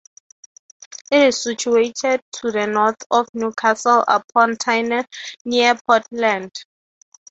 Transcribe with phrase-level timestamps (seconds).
[1.11, 5.05] It is situated to the north of Newcastle upon Tyne,
[5.45, 6.49] near Ponteland.